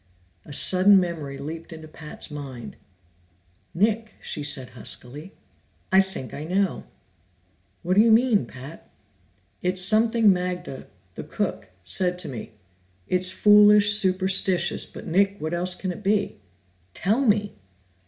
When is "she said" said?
4.19-4.71